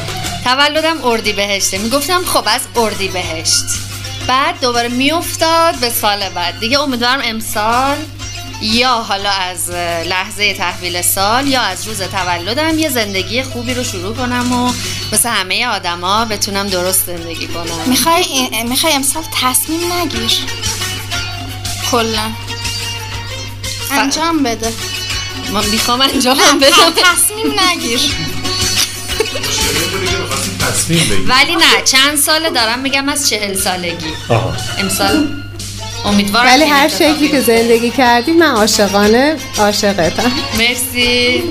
[0.44, 3.64] تولدم اردی بهشته می‌گفتم خب از اردی بهشت
[4.26, 6.60] بعد دوباره میافتاد به سال بعد.
[6.60, 7.96] دیگه امیدوارم امسال
[8.62, 9.70] یا حالا از
[10.06, 14.72] لحظه تحویل سال یا از روز تولدم یه زندگی خوبی رو شروع کنم و
[15.12, 17.80] مثل همه آدما بتونم درست زندگی کنم.
[17.86, 18.24] می‌خوای
[18.68, 20.32] می‌خوای امسال تصمیم نگیر.
[21.90, 22.30] کلا.
[23.90, 24.72] انجام بده.
[25.52, 26.92] من می‌خوام انجام نه، بدم.
[26.96, 28.00] تصمیم نگیر.
[31.26, 34.12] ولی نه چند ساله دارم میگم از چهل سالگی.
[34.78, 35.28] امسال
[36.04, 40.32] امیدوارم ولی هر شکلی که زندگی کردی من عاشقانه عاشقتم.
[40.58, 41.42] مرسی.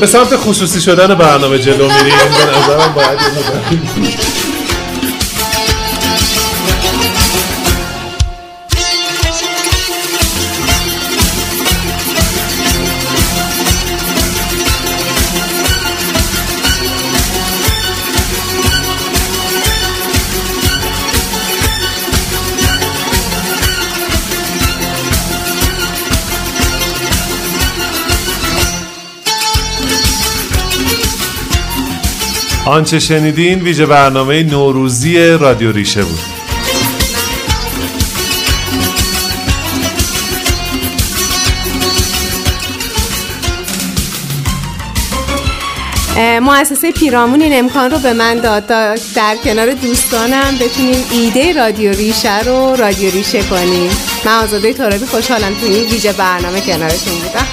[0.00, 2.14] به سمت خصوصی شدن برنامه جلو میریم.
[2.38, 3.18] به نظرم باید
[32.68, 36.18] آنچه شنیدین ویژه برنامه نوروزی رادیو ریشه بود.
[46.42, 51.92] مؤسسه پیرامون این امکان رو به من داد تا در کنار دوستانم بتونیم ایده رادیو
[51.92, 53.90] ریشه رو رادیو ریشه کنیم.
[54.24, 57.46] من آزاده ترابی خوشحالم تو این ویژه برنامه کنارتون بودم.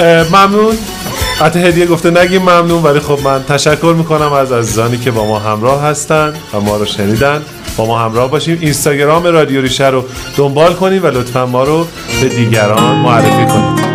[0.00, 0.74] ممنون.
[1.40, 5.38] حتی هدیه گفته نگیم ممنون ولی خب من تشکر می‌کنم از عزیزانی که با ما
[5.38, 7.42] همراه هستن و ما رو شنیدن.
[7.76, 8.58] با ما همراه باشیم.
[8.60, 10.04] اینستاگرام رادیو ریشه رو
[10.36, 11.86] دنبال کنیم و لطفا ما رو
[12.22, 13.87] به دیگران معرفی کنیم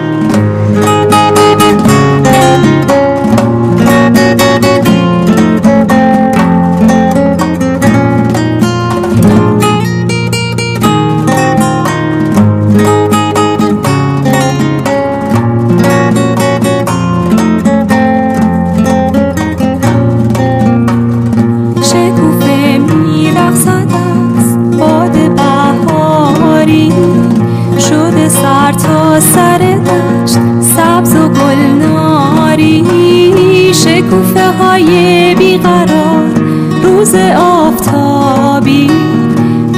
[37.38, 38.92] آفتابی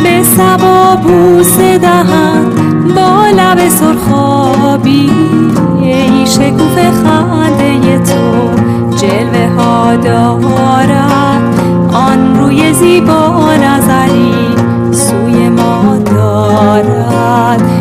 [0.03, 2.45] به سبا بوس دهن
[2.95, 5.11] با لب سرخابی.
[5.81, 8.49] ای شکوفه خنده تو
[8.95, 11.41] جلوه ها دارد.
[11.93, 14.33] آن روی زیبا نظری
[14.91, 17.74] سوی ما دارد.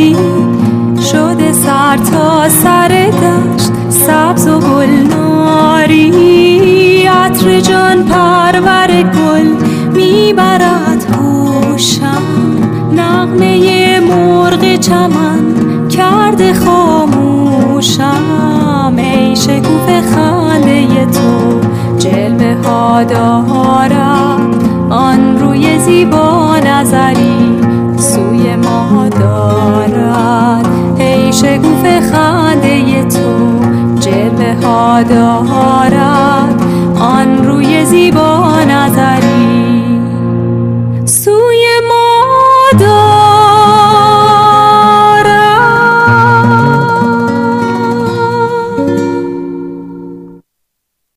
[0.00, 0.16] بهاری
[1.12, 6.10] شده سر تا سر دشت سبز و گلناری.
[7.06, 9.46] عطر جان پرور گل
[9.94, 12.22] می‌برد هوشم
[12.92, 15.54] نغمه مرغ چمن
[15.88, 18.22] کرده خاموشم.
[18.96, 21.60] ای شکوفه خنده تو
[21.98, 24.40] جلوه ها دارد.
[24.90, 27.60] آن روی زیبا نظری
[27.96, 29.89] سوی ما دارد.
[31.42, 33.60] شکوفه خنده تو
[34.00, 36.62] جلوه ها دارد.
[37.00, 38.46] آن روی زیبا